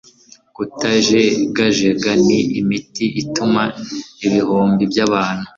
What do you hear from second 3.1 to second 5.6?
ituma ibihumbi byabantu